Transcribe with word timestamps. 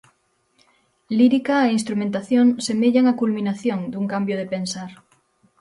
Lírica 1.17 1.55
e 1.65 1.73
instrumentación 1.77 2.45
semellan 2.67 3.05
a 3.07 3.17
culminación 3.21 3.79
dun 3.93 4.05
cambio 4.13 4.35
de 4.37 4.49
pensar. 4.53 4.91